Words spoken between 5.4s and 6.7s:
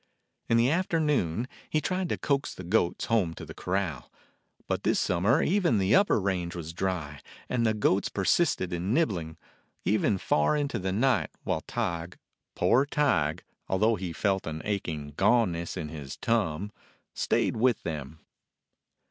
even the upper range